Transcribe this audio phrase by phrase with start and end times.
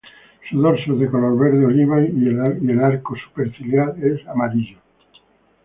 [0.49, 2.27] Su dorso es de color verde oliva, y
[2.71, 4.79] el arco superciliar es amarillo.